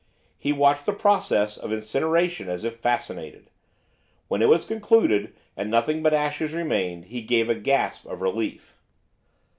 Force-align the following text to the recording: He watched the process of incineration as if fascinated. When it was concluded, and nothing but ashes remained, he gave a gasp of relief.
He 0.35 0.51
watched 0.51 0.87
the 0.87 0.93
process 0.93 1.57
of 1.59 1.71
incineration 1.71 2.49
as 2.49 2.63
if 2.63 2.77
fascinated. 2.79 3.51
When 4.29 4.41
it 4.41 4.49
was 4.49 4.65
concluded, 4.65 5.35
and 5.55 5.69
nothing 5.69 6.01
but 6.01 6.11
ashes 6.11 6.53
remained, 6.55 7.05
he 7.05 7.21
gave 7.21 7.51
a 7.51 7.53
gasp 7.53 8.07
of 8.07 8.23
relief. 8.23 8.75